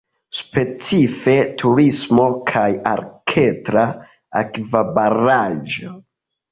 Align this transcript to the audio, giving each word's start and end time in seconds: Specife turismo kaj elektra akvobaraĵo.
Specife 0.35 1.35
turismo 1.61 2.25
kaj 2.53 2.65
elektra 2.95 3.87
akvobaraĵo. 4.45 5.97